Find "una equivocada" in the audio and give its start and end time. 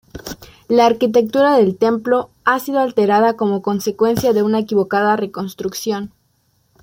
4.41-5.15